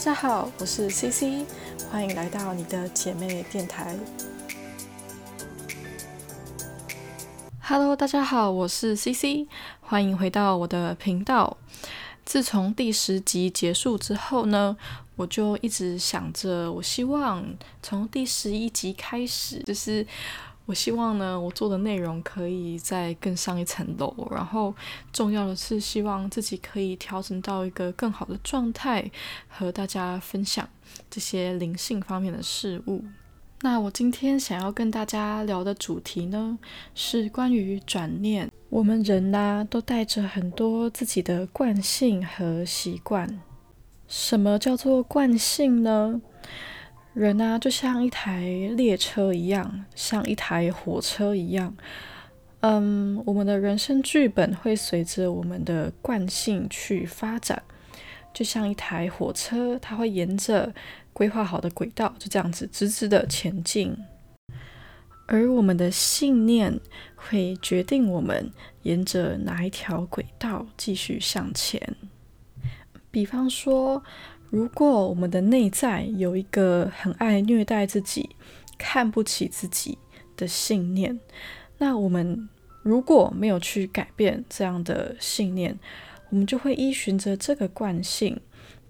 [0.00, 1.44] 大家好，我是 CC，
[1.90, 3.94] 欢迎来到你的姐妹电台。
[7.60, 9.46] Hello，大家好，我是 CC，
[9.82, 11.54] 欢迎回到我的频道。
[12.24, 14.74] 自从第十集结束之后呢，
[15.16, 17.44] 我就一直想着，我希望
[17.82, 20.06] 从第十一集开始，就是。
[20.66, 24.72] 我希望呢，我做的内容可以再更上一层楼，然后
[25.12, 29.10] 重要的是希望自己可以调整到一个更好的状态，
[29.48, 30.68] 和大家分享
[31.10, 33.04] 这些灵性方面的事物。
[33.62, 36.58] 那我今天想要跟大家聊的主题呢，
[36.94, 38.50] 是关于转念。
[38.68, 43.40] 我们人呢，都带着很多自己的惯性和习惯。
[44.06, 46.20] 什么叫做惯性呢？
[47.12, 48.42] 人呢、啊，就像一台
[48.76, 51.76] 列车一样，像一台火车一样。
[52.60, 57.62] 嗯，我们的人生剧本会随着我们的惯性去发展，
[58.32, 60.72] 就像一台火车，它会沿着
[61.12, 63.96] 规划好的轨道，就这样子直直的前进。
[65.26, 66.78] 而我们的信念
[67.16, 71.96] 会决定我们沿着哪一条轨道继续向前。
[73.10, 74.02] 比方说，
[74.50, 78.30] 如果我们的内在有一个很爱虐待自己、
[78.76, 79.96] 看不起自己
[80.36, 81.20] 的信念，
[81.78, 82.48] 那我们
[82.82, 85.78] 如果没有去改变这样的信念，
[86.30, 88.40] 我们就会依循着这个惯性，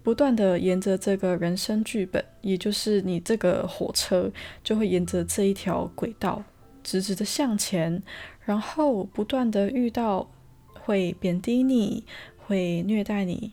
[0.01, 4.31] 不断的沿着这个人生剧本，也就是你这个火车，
[4.63, 6.43] 就会沿着这一条轨道
[6.81, 8.01] 直直的向前，
[8.43, 10.27] 然后不断的遇到
[10.73, 12.03] 会贬低你、
[12.39, 13.51] 会虐待你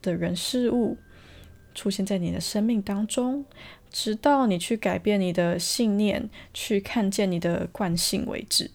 [0.00, 0.96] 的人事物。
[1.74, 3.44] 出现在你的生命当中，
[3.90, 8.70] 直到你去改变你的信念，去看见你的惯性为止。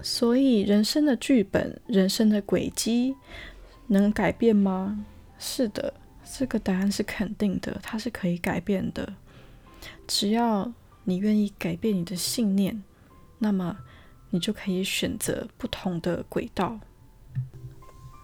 [0.00, 3.14] 所以，人生的剧本、人生的轨迹，
[3.88, 5.04] 能改变吗？
[5.38, 9.14] 是的，这个答案是肯定的，它是可以改变的。
[10.06, 10.72] 只要
[11.04, 12.82] 你愿意改变你的信念，
[13.38, 13.76] 那么
[14.30, 16.80] 你就可以选择不同的轨道。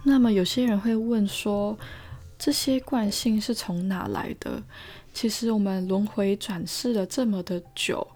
[0.04, 1.76] 那么，有些人会问说，
[2.38, 4.62] 这些惯性是从哪来的？
[5.12, 8.06] 其实我们轮回转世了这么的久，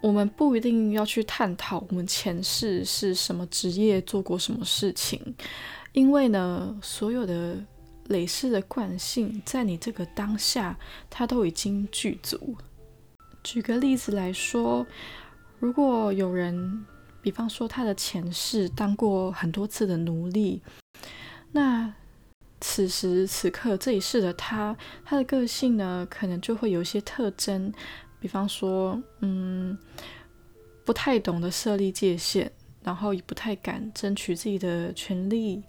[0.00, 5.20] 我们不一定要去探讨我们前世是什么职业，做过什么事情，
[5.92, 7.56] 因为呢，所有的
[8.06, 10.78] 累世的惯性在你这个当下，
[11.10, 12.56] 它都已经具足。
[13.42, 14.86] 举个例子来说，
[15.58, 16.86] 如果有人，
[17.20, 20.62] 比方说他的前世当过很多次的奴隶，
[21.52, 21.92] 那
[22.66, 27.70] 此时此刻这一世的他，他的个性呢，可能就会有一些特征，
[28.18, 29.76] 比方说，嗯，
[30.82, 32.50] 不太懂得设立界限，
[32.82, 35.62] 然后也不太敢争取自己的权利，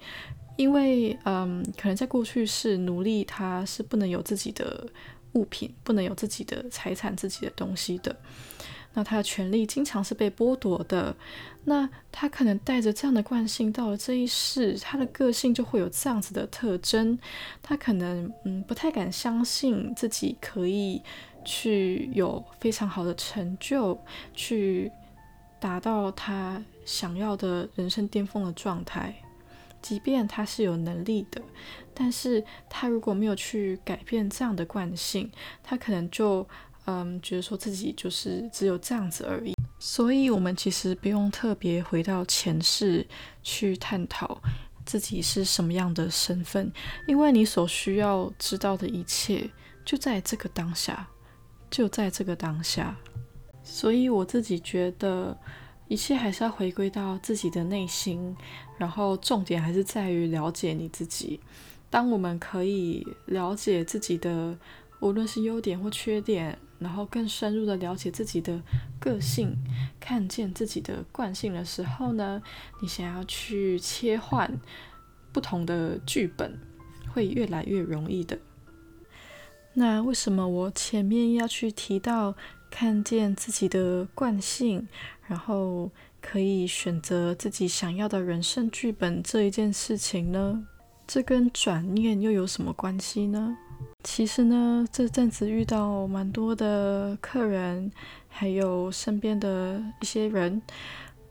[0.55, 4.87] 因为，嗯，可能在过去是奴隶，他是不能有自己的
[5.33, 8.15] 物品，不能有自己的财产、自己的东西的。
[8.95, 11.13] 那他的权利经常是被剥夺的，
[11.65, 17.19] 那他可能带着这样的惯性到了这一世，他的个性就会有这样子的特征，
[17.61, 21.01] 他可能嗯不太敢相信自己可以
[21.43, 23.99] 去有非常好的成就，
[24.33, 24.89] 去
[25.59, 29.13] 达到他想要的人生巅峰的状态，
[29.81, 31.41] 即便他是有能力的，
[31.93, 35.29] 但是他如果没有去改变这样的惯性，
[35.61, 36.47] 他可能就。
[36.87, 43.03] 嗯，觉得说自己就是只有这样子而已，所以我们其实不用特别回到前世
[43.41, 44.39] 去探讨
[44.85, 46.71] 自己是什么样的身份，
[47.07, 49.49] 因为你所需要知道的一切
[49.83, 51.07] 就在这个当下，
[51.71, 52.95] 就在这个当下。
[53.63, 55.35] 所以我自己觉得
[55.87, 58.37] 一切还是要回归到自己的内心，
[58.77, 61.39] 然后重点还是在于了解你自己。
[61.89, 64.55] 当我们可以了解自己的，
[64.99, 66.55] 无论是优点或缺点。
[66.79, 68.61] 然后更深入的了解自己的
[68.99, 69.55] 个性，
[69.99, 72.41] 看见自己的惯性的时候呢，
[72.81, 74.59] 你想要去切换
[75.31, 76.59] 不同的剧本，
[77.13, 78.37] 会越来越容易的。
[79.73, 82.33] 那为什么我前面要去提到
[82.71, 84.87] 看见自己的惯性，
[85.27, 90.65] 然后可以选择自己想要的人生剧本这一件事情呢？
[91.07, 93.55] 这跟转念又有什么关系呢？
[94.05, 97.91] 其实呢，这阵子遇到蛮多的客人，
[98.29, 100.61] 还有身边的一些人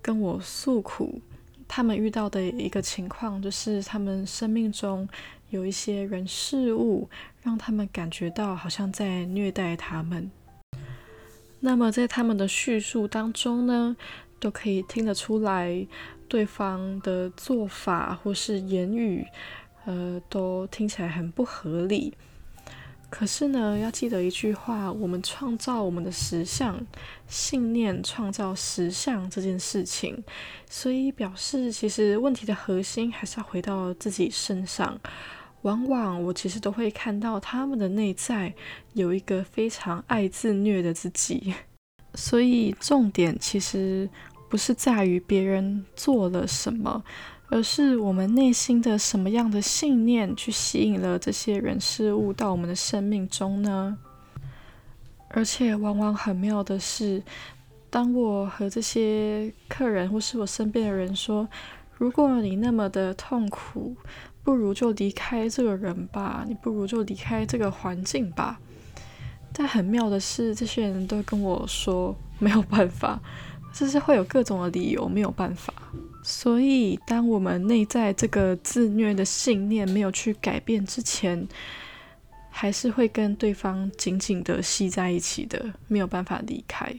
[0.03, 1.21] 跟我诉苦，
[1.69, 5.09] 他们遇到的一个情况就是，他们生命中
[5.51, 7.09] 有一些人事物，
[7.43, 10.29] 让他们感觉到好像在虐待他们。
[11.61, 13.97] 那么在他们的叙述当中呢，
[14.41, 15.87] 都可以听得出来，
[16.29, 19.25] 对方的做法或是言语，
[19.87, 22.13] 呃，都听起来很不合理。
[23.17, 26.85] 可是呢，要记得一句话：我们创造我们的实相，
[27.29, 30.21] 信念创造实相这件事情。
[30.69, 35.01] 所以表示，其实问题的核心还是要回到自己身上。
[35.63, 38.53] 往往我其实都会看到他们的内在
[38.95, 41.55] 有一个非常爱自虐的自己。
[42.15, 44.11] 所以重点其实
[44.51, 47.05] 不是在于别人做了什么。
[47.55, 53.97] 而是我们内心的什么样的信念去吸引了这些人事物到我们的生命中呢？
[55.29, 57.23] 而且往往很妙的是，
[57.89, 61.49] 当我和这些客人或是我身边的人说
[61.97, 63.95] ：“如果你那么的痛苦，
[64.43, 68.59] 不如就离开这个人吧，你不如就离开这个环境吧。”
[69.55, 73.21] 但很妙的是，这些人都跟我说没有办法，
[73.73, 75.73] 就是会有各种的理由没有办法。
[76.27, 81.47] 所以，当我们内在这个自虐的信念没有去改变之前，
[82.49, 86.91] 还是会跟对方紧紧的系在一起的，没有办法离开。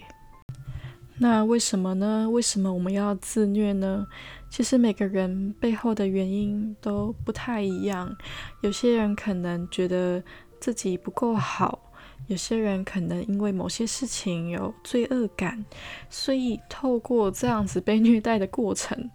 [1.18, 2.30] 那为什么呢？
[2.30, 4.06] 为什么我们要自虐呢？
[4.52, 8.16] 其实每个人背后的原因都不太一样。
[8.62, 10.22] 有些人可能觉得
[10.60, 11.85] 自己不够好。
[12.28, 15.64] 有些人可能因为某些事情有罪恶感，
[16.10, 19.12] 所以透过这样子被虐待的过程，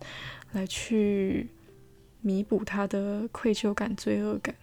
[0.52, 1.48] 来去
[2.20, 4.54] 弥补他的愧疚感、罪恶感。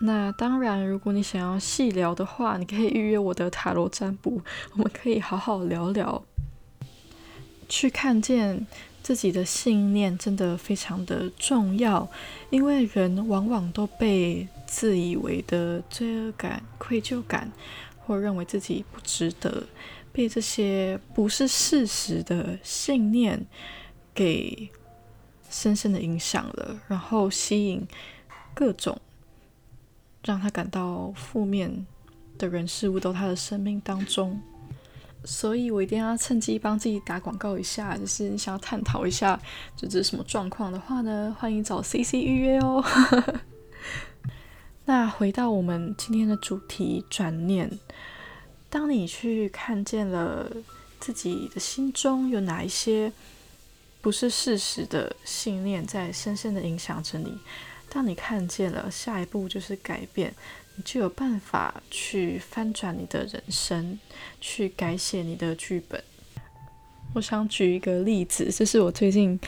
[0.00, 4.40] 那当然，如果你想要细聊的话，你可以预约我的塔罗占卜，
[4.72, 6.24] 我们可以好好聊聊，
[7.68, 8.66] 去看见。
[9.02, 12.06] 自己的信念真的非常的重要，
[12.50, 17.50] 因为人往往都被自以为的罪恶感、愧疚感，
[17.98, 19.66] 或认为自己不值得，
[20.12, 23.46] 被这些不是事实的信念
[24.14, 24.68] 给
[25.48, 27.86] 深深的影响了，然后吸引
[28.52, 29.00] 各种
[30.24, 31.86] 让他感到负面
[32.36, 34.38] 的人事物到他的生命当中。
[35.30, 39.38] 所以我一定要趁机帮自己打广告一下，就是你想要探讨一下，
[39.76, 42.82] 就这是什么状况的话呢，欢迎找 CC 预约哦。
[44.86, 47.78] 那回到我们今天的主题，转念。
[48.70, 50.50] 当你去看见了
[50.98, 53.12] 自己的心中有哪一些
[54.00, 57.38] 不是事实的信念在深深的影响着你，
[57.90, 60.34] 当你看见了，下一步就是改变。
[60.84, 63.98] 就有办法去翻转你的人生，
[64.40, 66.02] 去改写你的剧本。
[67.14, 69.38] 我想举一个例子，这是我最近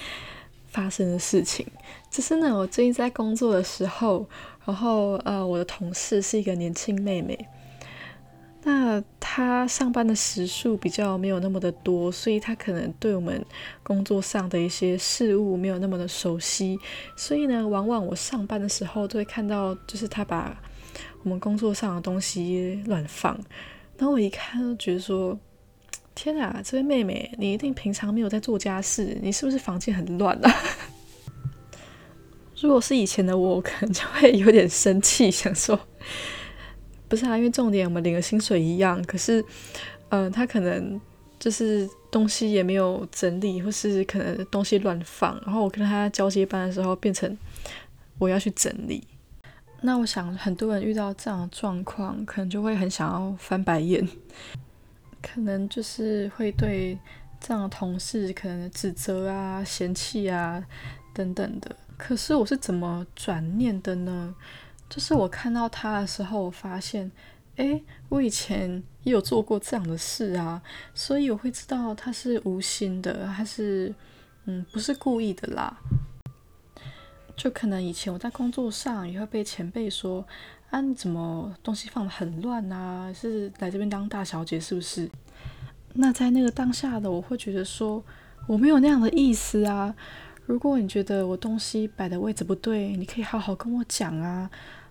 [0.69, 1.67] 发生的事情。
[2.11, 4.27] 就是呢，我最近在工作的时候，
[4.65, 7.47] 然后呃，我的同事是一个年轻妹妹。
[8.63, 13.45] 那他上班的时数比较没有那么的多，所以他可能对我们
[13.83, 16.79] 工作上的一些事物没有那么的熟悉。
[17.17, 20.61] 所以呢，往往我上班的时候都会看到，就是他把
[21.23, 23.35] 我们工作上的东西乱放，
[23.97, 25.39] 然后我一看就觉得说
[26.15, 30.55] ：“天啊，这位妹妹，你一定平常没有在做家事，你是不是房间很乱啊？”
[32.61, 35.81] 如果是以前的我，我可能就会有点生气，想说
[37.11, 39.43] ：“不是啊，因为重点我们领的薪水一样，可是，
[40.11, 40.99] 嗯、呃，他可能
[41.41, 47.37] 就是东西也没有整理，或是可能东西乱放，然后我跟他交接班的时候，变成
[48.19, 49.05] 我要去整理。”
[49.83, 54.07] 那我想，很多人遇到这样的状况，可能就会很想要翻白眼，
[55.21, 56.97] 可能就是会对
[57.41, 60.63] 这样的同事可能指责啊、嫌弃啊
[61.13, 61.75] 等等的。
[61.97, 64.35] 可是我是怎么转念的呢？
[64.91, 67.09] 就是我看到他的时候，我发现，
[67.57, 70.61] 诶，我以前也有做过这样的事啊，
[70.93, 73.95] 所以我会知道他是无心的，他是
[74.47, 75.79] 嗯，不是故意的啦。
[77.37, 80.27] 就可能以前我在工作上也会被前辈说，
[80.71, 83.13] 啊，你怎么东西放得很乱啊？
[83.15, 85.09] 是来这边当大小姐是不是？
[85.95, 88.03] 那在那个当下的我会觉得说，
[88.49, 89.95] 我没有那样的意思啊。
[90.47, 94.51] 如果你觉得我东西摆的位置不对，你可以好好跟我讲啊。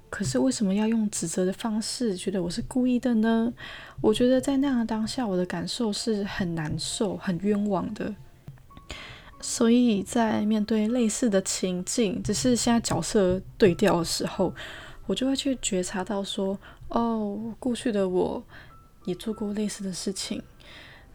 [0.09, 3.53] 可是为什么要用指责的方式，觉得我是故意的呢？
[4.01, 8.15] 我觉得在那样的当下，我的感受是很难受、很冤枉的。
[9.41, 14.53] 所以在面对类似的情境，只是现在角色对调的时候，
[15.05, 18.43] 我就会去觉察到说，哦，过去的我
[19.05, 20.41] 也做过类似的事情，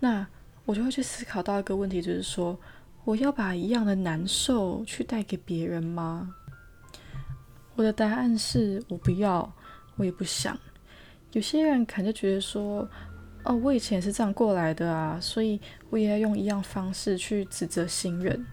[0.01, 0.27] 那
[0.65, 2.59] 我就会去思考到一个问题，就是说，
[3.05, 6.35] 我要把一样的难受去带给别人吗？
[7.77, 9.53] 我的答案是我不要，
[9.97, 10.59] 我也不想。
[11.33, 12.89] 有些人可能就觉得说，
[13.43, 18.47] 哦，我以前也是这样过来的啊，所以我也要用一样方式去指责新人。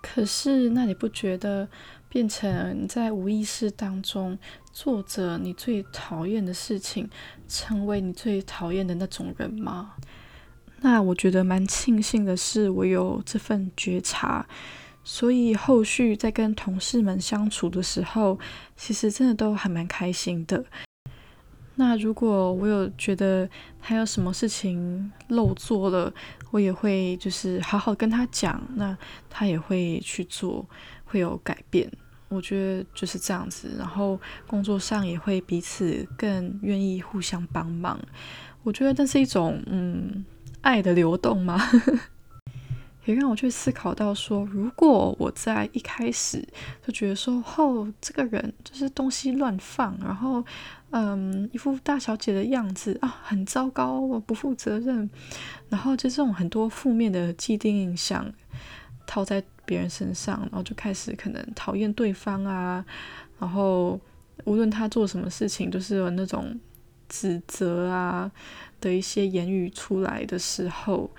[0.00, 1.68] 可是，那你不觉得
[2.08, 4.38] 变成你在无意识当中
[4.72, 7.08] 做着你最讨厌的事情，
[7.48, 9.94] 成为你最讨厌的那种人吗？
[10.80, 14.44] 那我觉得蛮庆幸的是，我有这份觉察，
[15.04, 18.38] 所以后续在跟同事们相处的时候，
[18.76, 20.64] 其实真的都还蛮开心的。
[21.74, 23.48] 那如果我有觉得
[23.80, 26.12] 他有什么事情漏做了，
[26.50, 28.96] 我也会就是好好跟他讲，那
[29.30, 30.68] 他也会去做，
[31.04, 31.90] 会有改变。
[32.28, 37.98] 我觉得就是这样子，然后工作上也会彼此更愿意互相帮忙。
[38.62, 40.24] 我觉得这是一种嗯
[40.60, 41.58] 爱的流动嘛，
[43.04, 46.46] 也让我去思考到说，如果我在一开始
[46.86, 50.44] 就觉得说，哦，这个人就是东西乱放，然后
[50.90, 55.08] 嗯一副大小姐的样子啊，很糟糕，我不负责任，
[55.68, 58.32] 然后就这种很多负面的既定印象
[59.06, 62.84] 套在别人身上，然后就开始可能讨厌对方啊，
[63.40, 64.00] 然后
[64.44, 66.58] 无论他做什么事情，都是有那种
[67.08, 68.30] 指责啊
[68.80, 71.10] 的一些言语出来的时候，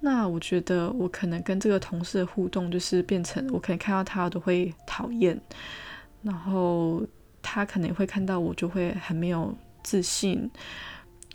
[0.00, 5.40] 那我觉得我可能跟这个同事的互动就是变成我可能看到他都会讨厌，
[6.22, 7.06] 然后
[7.42, 10.50] 他可能会看到我就会很没有自信，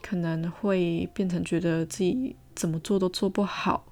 [0.01, 3.85] 可能会变成觉得自己怎么做都做不好。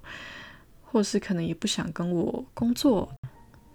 [0.86, 3.12] 或是可能也不想跟我工作，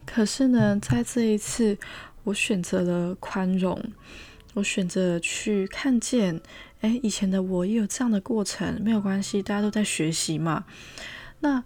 [0.05, 1.77] 可是呢，在这一次，
[2.23, 3.77] 我选择了宽容，
[4.53, 6.39] 我选择去看见，
[6.81, 10.65] 哎，以前的我也有这样的过程，没有关系，大家都在学习嘛。
[11.39, 11.63] 那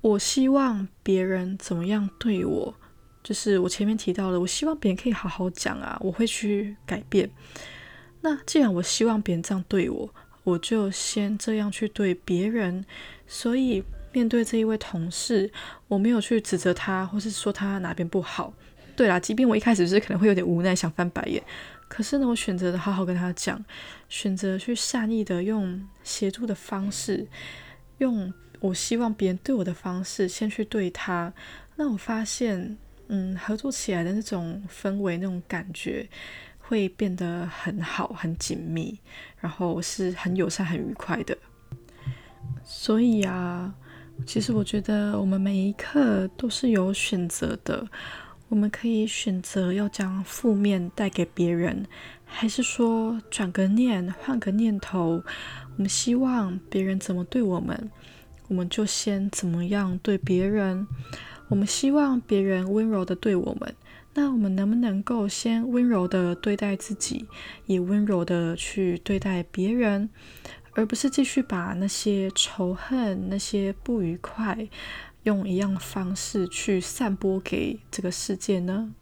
[0.00, 2.74] 我希望别人怎么样对我，
[3.22, 7.30] 就是我前面提到的，我希望别人可以好好讲啊，我会去改变。
[8.20, 12.84] 那既然我希望别人这样对我，我就先这样去对别人，
[13.26, 13.84] 所以。
[14.12, 15.52] 面对这一位同事，
[15.88, 18.50] 我没有去指责他，或是说他哪边不好。
[18.96, 21.42] 对啦，即便我一开始是可能会有点无奈，想翻白眼，
[21.88, 23.64] 可是呢，我选择的好好跟他讲，
[24.08, 27.26] 选择去善意的用协助的方式，
[27.98, 31.32] 用我希望别人对我的方式，先去对他。
[31.76, 32.76] 那我发现，
[33.08, 36.08] 嗯，合作起来的那种氛围，那种感觉
[36.58, 38.98] 会变得很好，很紧密，
[39.40, 41.36] 然后是很友善、很愉快的。
[42.64, 43.74] 所以啊。
[44.24, 47.86] 其实我觉得我们每一刻都是有选择的，
[48.48, 51.84] 我们可以选择要将负面带给别人，
[52.24, 55.22] 还是说转个念，换个念头，
[55.76, 57.90] 我们希望别人怎么对我们，
[58.46, 60.86] 我们就先怎么样对别人。
[61.48, 63.74] 我们希望别人温柔的对我们，
[64.14, 67.26] 那我们能不能够先温柔的对待自己，
[67.66, 70.08] 也温柔的去对待别人？
[70.72, 74.68] 而不是继续把那些仇恨、那些不愉快，
[75.26, 78.94] 用一样方式去散播给这个世界呢？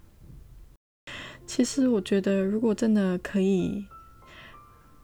[1.47, 3.85] 其实，我觉得，如果真的可以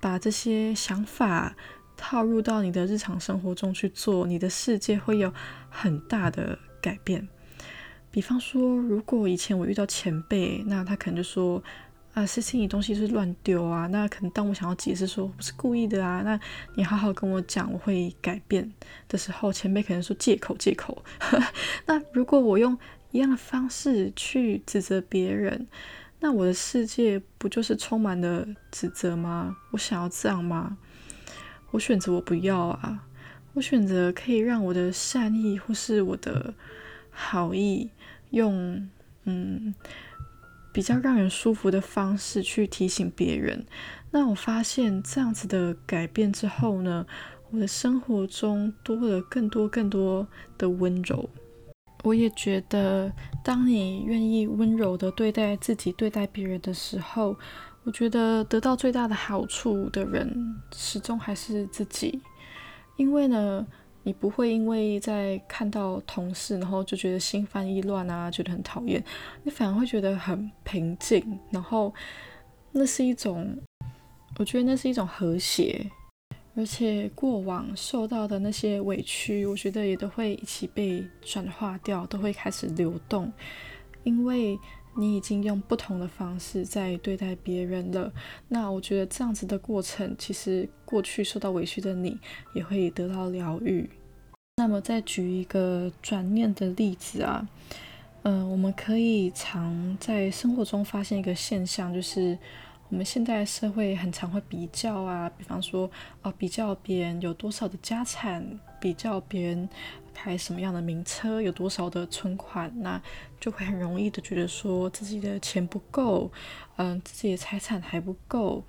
[0.00, 1.54] 把这些想法
[1.94, 5.30] 套入到你的日常生活中去做，你的世界会有
[5.68, 7.28] 很大的改变。
[8.10, 11.62] 比方说，如果以前我遇到前辈，那他可能就说。
[12.12, 16.38] 啊，事情你东西是乱丢啊，那可能当我想要解释说不是故意的啊，那
[16.74, 18.68] 你好好跟我讲，我会改变
[19.08, 21.04] 的时候，前辈可能说借口借口。
[21.86, 22.76] 那如果我用
[23.12, 25.68] 一样的方式去指责别人，
[26.18, 29.56] 那我的世界不就是充满了指责吗？
[29.70, 30.76] 我想要这样吗？
[31.70, 33.06] 我选择我不要啊，
[33.54, 36.52] 我选择可以让我的善意或是我的
[37.12, 37.88] 好意
[38.30, 38.88] 用
[39.24, 39.72] 嗯。
[40.72, 43.66] 比较让人舒服的方式去提醒别人，
[44.10, 47.04] 那我发现这样子的改变之后呢，
[47.50, 51.28] 我的生活中多了更多更多的温柔。
[52.04, 53.12] 我也觉得，
[53.44, 57.36] 当你愿意温柔的对待自己、对待别人的时候，
[57.84, 62.20] 我觉得得到最大的好处的人，始终还是自己，
[62.96, 63.66] 因为呢。
[64.10, 69.00] 你不会因为在看到同事，然后就觉得心烦意乱啊，觉得很讨厌，
[69.44, 71.94] 你反而会觉得很平静，然后
[72.72, 73.56] 那是一种，
[74.36, 75.88] 我觉得那是一种和谐，
[76.56, 83.32] 而且过往受到的那些委屈，我觉得也都会一起被转化掉，都会开始流动，
[84.02, 84.58] 因为。
[84.96, 88.12] 你已经用不同的方式在对待别人了，
[88.48, 92.18] 那我觉得这样子的过程，其实过去受到委屈的你
[92.56, 93.88] 也会得到疗愈。
[94.56, 97.48] 那么再举一个转念的例子啊，
[98.24, 102.36] 嗯、我们可以常在生活中发现一个现象，就是
[102.90, 105.90] 我们现在社会很常会比较啊，比方说
[106.20, 108.46] 啊，比较别人有多少的家产，
[108.78, 109.66] 比较别人
[110.12, 113.00] 开什么样的名车，有多少的存款，那
[113.40, 116.30] 就会很容易的觉得说自己的钱不够，
[116.76, 118.62] 嗯，自己的财产还不够，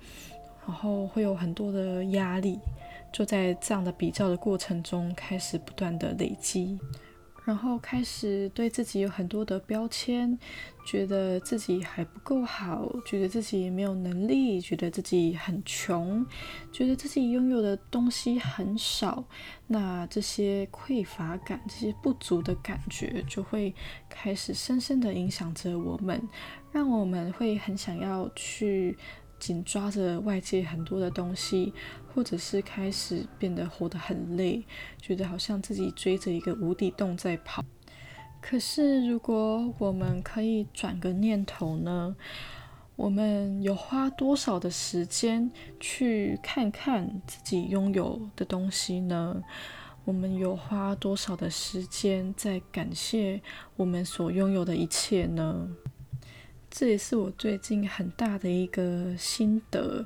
[0.66, 2.58] 然后会有很多的压力，
[3.12, 6.78] 就在这样的比较的过程中开始不断的累积。
[7.44, 10.38] 然后开始对自己有很多的标签，
[10.86, 16.24] 觉得自己还不够好，觉得自己没有能力，觉得自己很穷，
[16.70, 19.24] 觉得自己拥有的东西很少。
[19.66, 23.74] 那这些匮乏感、这些不足的感觉，就会
[24.08, 26.22] 开始深深的影响着我们，
[26.70, 28.96] 让我们会很想要去
[29.42, 31.74] 紧抓着外界很多的东西。
[32.14, 34.62] 或者是开始变得活得很累，
[35.00, 37.64] 觉得好像自己追着一个无底洞在跑。
[38.38, 42.14] 可是，如果我们可以转个念头呢？
[42.96, 49.42] 我们有花多少的时间去看看自己拥有的东西呢？
[50.04, 53.40] 我们有花多少的时间在感谢
[53.76, 55.70] 我们所拥有的一切呢？
[56.74, 60.02] 这也是我最近很大的一个心得。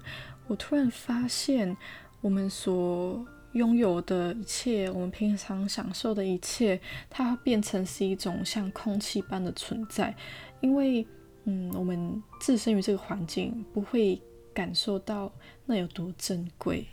[0.49, 1.76] 我突然发现，
[2.20, 10.12] 我们所拥有的一切，我们平常享受的一切，它变成是一种像空气般的存在。
[10.61, 11.06] 因为，
[11.44, 14.20] 嗯，我们置身于这个环境，不会
[14.52, 15.30] 感受到
[15.66, 16.85] 那有多珍贵。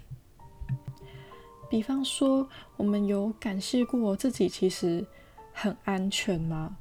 [1.67, 5.03] 比方说，我们有感谢过自己其实
[5.51, 6.77] 很安全吗？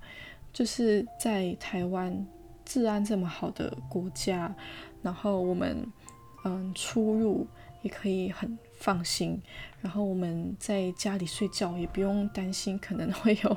[0.53, 2.27] 就是在台湾
[2.65, 4.55] 治安这么好的国家，
[5.03, 5.87] 然后我们。
[6.45, 7.47] 嗯，出入
[7.83, 9.41] 也可以很放心，
[9.81, 13.57] 然后我们在家里睡觉也不用担心可能 会有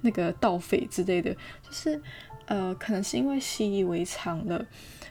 [0.00, 1.32] 那个盗匪之类的，
[1.62, 2.02] 就是
[2.46, 4.66] 呃，可能是因为习以为常了，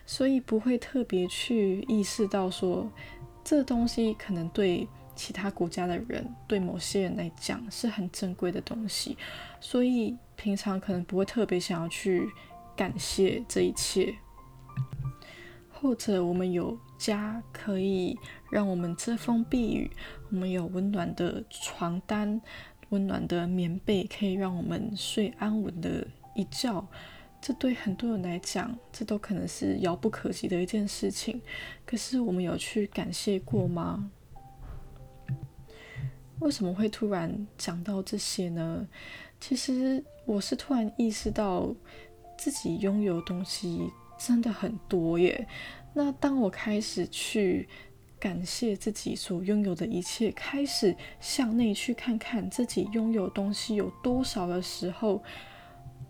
[0.05, 2.91] 所以不会特别去意识到说
[3.41, 4.85] 这东西可能对
[5.15, 9.17] 其他国家的人，对某些人来讲是很珍贵的东西，
[9.61, 12.29] 所以平常可能不会特别想要去
[12.75, 14.15] 感谢这一切。
[15.71, 18.17] 或者我们有家可以
[18.49, 19.91] 让我们遮风避雨，
[20.31, 22.41] 我们有温暖的床单、
[22.89, 26.87] 温暖的棉被，可以让我们睡安稳的一觉。
[27.41, 31.41] 这对很多人来讲，这都可能是遥不可及的一件事情。
[31.85, 34.09] 可是我们有去感谢过吗？
[36.39, 38.87] 为什么会突然讲到这些呢？
[39.41, 41.75] 其实我是突然意识到
[42.43, 43.89] 自己拥有的东西。
[44.17, 45.47] 真的很多耶。
[45.93, 47.67] 那当我开始去
[48.19, 55.21] 感谢自己所拥有的一切，开始向内去看看自己拥有的东西有多少的时候，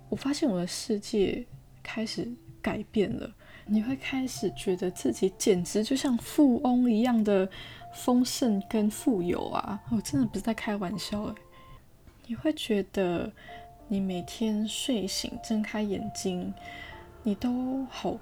[0.09, 1.45] 我发现我的世界
[1.81, 3.31] 开始改变了。
[3.65, 7.49] 你会开始觉得自己简直就像富翁一样的
[7.95, 9.79] 丰盛跟富有啊！
[9.91, 11.35] 我真的不是在开玩笑诶。
[12.27, 13.31] 你会觉得
[13.87, 16.53] 你每天睡醒睁开眼睛，
[17.23, 18.17] 你都好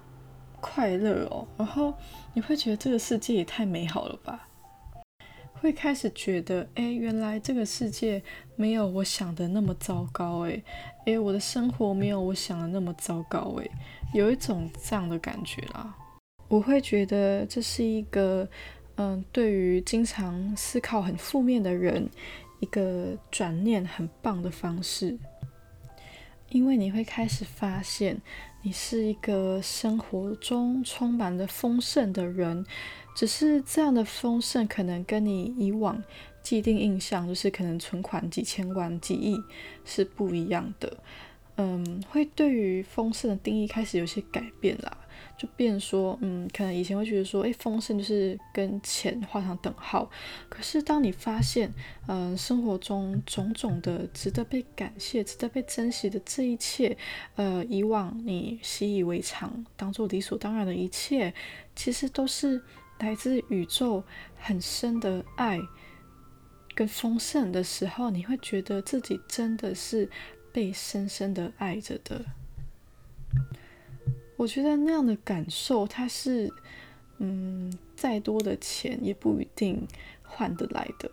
[0.60, 1.94] 快乐哦，然后
[2.34, 4.48] 你会觉得这个世界也太美好了吧？
[5.54, 8.22] 会开始觉得，哎，原来这个世界
[8.56, 10.64] 没有我想的那么糟糕，哎，
[11.06, 13.70] 哎，我的生活没有我想的那么糟糕，哎，
[14.12, 15.96] 有一种这样的感觉啦。
[16.48, 18.48] 我会觉得这是一个，
[18.96, 22.10] 嗯，对于经常思考很负面的人，
[22.60, 25.18] 一个转念很棒的方式，
[26.52, 28.22] 因为你会开始发现。
[28.64, 32.64] 你是一个生活中充满着丰盛的人，
[33.16, 36.04] 只是这样的丰盛可能跟你以往
[36.44, 39.36] 既定印象，就是可能存款几千万、几亿
[39.84, 40.96] 是不一样的。
[41.56, 44.96] 嗯，会对于丰盛的定义开始有些改变啦。
[45.42, 50.08] 就变说，嗯，可能以前会觉得说，诶，丰盛就是跟钱画上等号。
[50.48, 51.74] 可是当你发现，
[52.08, 56.96] 嗯，生活中种种的值得被感谢、值得被珍惜的这一切，
[57.38, 61.34] 呃，以往你习以为常、当做理所当然的一切，
[61.76, 62.62] 其实都是
[63.00, 64.04] 来自宇宙
[64.38, 65.60] 很深的爱
[66.76, 70.08] 跟丰盛的时候，你会觉得自己真的是
[70.54, 72.24] 被深深的爱着的。
[74.42, 76.52] 我觉得那样的感受，它是，
[77.20, 79.88] 嗯，再多的钱也不一定
[80.24, 81.12] 换得来的，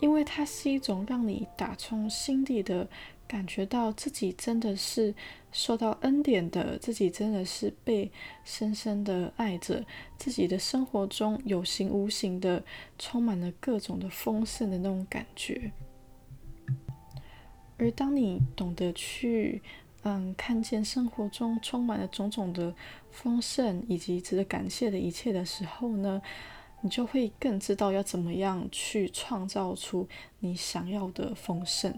[0.00, 2.88] 因为它是一种让你打从心底的
[3.28, 5.14] 感觉到自己真的是
[5.52, 8.10] 受到恩典的，自己真的是被
[8.42, 9.84] 深深的爱着，
[10.16, 12.64] 自己的生活中有形无形的
[12.98, 15.72] 充满了各种的丰盛的那种感觉。
[17.76, 19.60] 而当你懂得去，
[20.04, 22.74] 嗯，看见生活中充满了种种的
[23.10, 26.20] 丰盛以及值得感谢的一切的时候呢，
[26.82, 30.06] 你就会更知道要怎么样去创造出
[30.40, 31.92] 你想要的丰盛。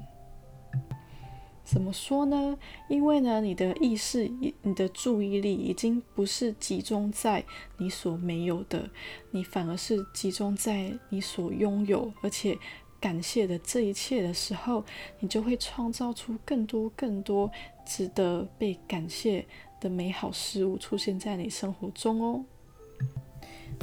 [1.65, 2.57] 怎么说呢？
[2.89, 4.31] 因为呢，你的意识、
[4.63, 7.43] 你的注意力已经不是集中在
[7.77, 8.89] 你所没有的，
[9.33, 12.57] 你反而是集中在你所拥有，而且
[13.07, 14.85] 感谢的这一切的时候，
[15.21, 17.49] 你就会创造出更多、更多
[17.85, 19.47] 值得被感谢
[19.81, 22.45] 的美好事物出现在你生活中哦。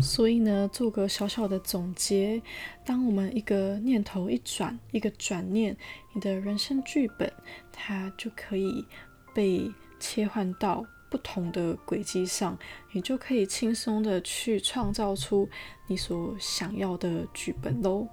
[0.02, 2.42] 所以呢，做个小小的总结，
[2.84, 5.78] 当我们一个念头一转，一个转念，
[6.12, 7.32] 你的人生剧本
[7.72, 8.86] 它就可以
[9.34, 12.60] 被切换到不同的轨迹上，
[12.92, 15.48] 你就可以轻松的去创造出
[15.88, 18.06] 你所想要的剧本喽。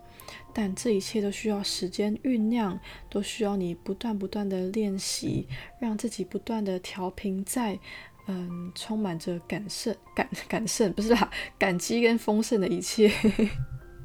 [0.53, 2.79] 但这一切都需要时间酝酿，
[3.09, 5.47] 都需要你不断不断的练习，
[5.81, 7.79] 让自己不断的调频在。
[8.27, 11.29] 嗯，充满着感盛、感感盛，不是啦，
[11.59, 13.11] 感激跟丰盛的一切。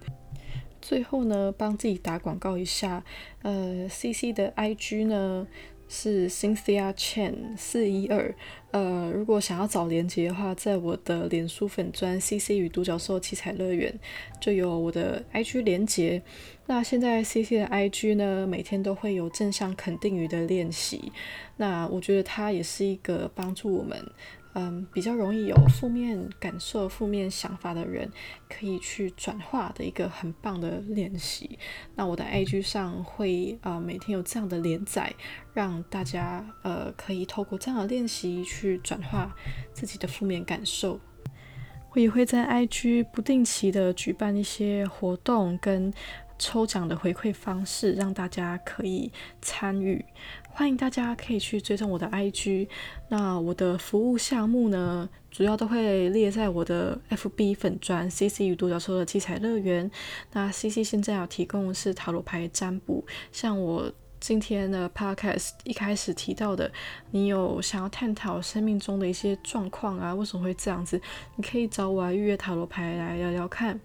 [0.82, 3.04] 最后呢，帮自己打广告一下，
[3.44, 5.46] 呃，CC 的 IG 呢。
[5.98, 8.36] 是 Cynthia Chen 四一二，
[8.72, 13.98] 呃，如果想要找连接的话，在我的脸书粉砖 CC 与独角兽七彩乐园
[14.42, 16.22] 就有我的 IG 连接。
[16.66, 21.14] 那现在 CC 的 IG 呢，每天都会有正向肯定语的练习。
[21.56, 24.06] 那我觉得它也是一个帮助我们。
[24.58, 28.10] 嗯，比较容易有负面感受、负面想法的人，
[28.50, 31.60] 可以去转化的一个很棒的练习。
[31.94, 35.14] 那我的 IG 上会呃每天有这样的连载，
[35.54, 39.36] 让大家呃可以透过这样的练习去转化
[39.74, 41.02] 自己的负面感受。
[41.94, 45.94] 我也会在 IG 不定期的举办一些活动跟
[46.38, 50.04] 抽奖的回馈方式，让大家可以参与。
[50.58, 52.70] 欢迎大家可以去追踪我的 IG，
[53.10, 59.92] 那我的服务项目呢，主要都会列在我的 FB 粉专 CC 与独角兽的七彩乐园。
[60.32, 63.92] 那 CC 现在要提供的是塔罗牌占卜，像我。
[64.28, 66.72] 今天的 podcast 一开始提到的，
[67.12, 70.16] 你有想要探讨生命中的一些状况啊？
[70.16, 71.00] 为什么会这样子？
[71.36, 73.80] 你可以找我来预约塔罗牌来聊聊看。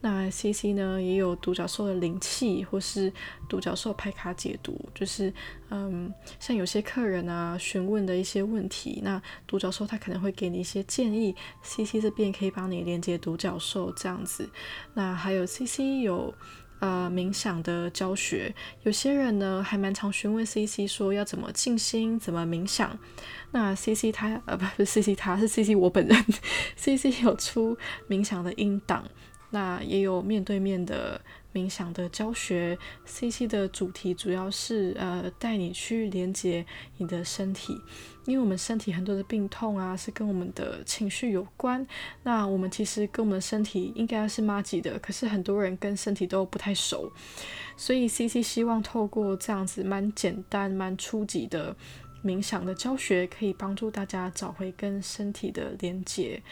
[0.00, 3.12] 那 CC 呢，也有独角兽的灵气，或是
[3.48, 5.34] 独角兽牌卡解读，就是
[5.70, 14.48] 嗯，像有些客人啊询问的一些问题，那独角兽他可能会给你一些建议，CC 这边可以帮你连接独角兽这样子。
[14.94, 16.32] 那还有 CC 有。
[16.80, 22.98] 呃，冥想的教学，有些人呢还蛮常询问 CC 说要怎么静心，怎么冥想。
[23.52, 26.24] 那 CC 他呃不不是 CC 他是 CC 我本人
[26.76, 27.76] ，CC 有出
[28.08, 29.04] 冥想的音档，
[29.50, 31.20] 那也有面对面的。
[31.52, 36.64] 冥想的教学，CC 的主题主要是呃带你去连接
[36.98, 37.76] 你的身体，
[38.26, 41.86] 因为我们身体很多的病痛啊是跟我们的情绪有关。
[42.22, 47.10] 那我们其实跟我们的身体应该是麻吉的，可是很多人跟身体都不太熟，
[47.76, 51.74] 所以 CC 希望透过这样子蛮简单、蛮初级的
[52.24, 56.42] 冥想的教学，可以帮助大家找回跟身体的连接。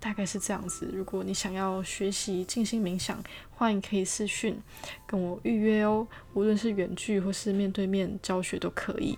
[0.00, 0.90] 大概是这样子。
[0.92, 4.60] 如果你想要学习静心冥想，欢迎可以私讯
[5.06, 6.04] 跟我预约哦。
[6.34, 9.16] 无论是远距或是面对面教学都可以。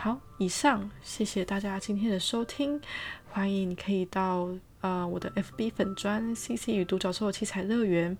[0.00, 2.80] 好，以上谢谢大家今天的收听。
[3.32, 4.48] 欢迎你可以到
[4.80, 8.16] 呃我的 FB 粉专 CC 与独角兽的七彩乐园，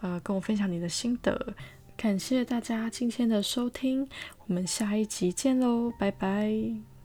[0.00, 1.54] 呃跟我分享你的心得。
[1.96, 4.08] 感谢大家今天的收听，
[4.48, 6.95] 我们下一集见喽，拜拜。